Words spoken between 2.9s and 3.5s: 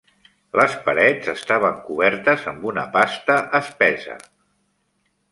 pasta